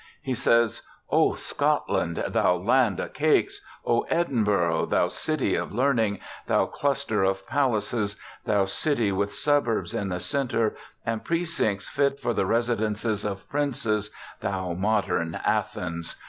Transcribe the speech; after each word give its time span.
He 0.23 0.33
says, 0.33 0.81
'O 1.11 1.35
Scotland! 1.35 2.23
thou 2.29 2.55
land 2.55 2.99
o' 2.99 3.07
cakes! 3.07 3.61
O 3.85 4.01
Edinburgh! 4.09 4.87
thou 4.87 5.09
city 5.09 5.53
of 5.53 5.71
learning, 5.75 6.19
thou 6.47 6.65
cluster 6.65 7.23
of 7.23 7.45
palaces, 7.45 8.15
thou 8.43 8.65
city 8.65 9.11
with 9.11 9.31
suburbs 9.35 9.93
in 9.93 10.09
the 10.09 10.19
centre 10.19 10.75
and 11.05 11.23
precincts 11.23 11.87
fit 11.87 12.19
for 12.19 12.33
the 12.33 12.47
residences 12.47 13.23
of 13.23 13.47
princes, 13.47 14.09
thou 14.39 14.73
modern 14.73 15.35
Athens! 15.35 16.15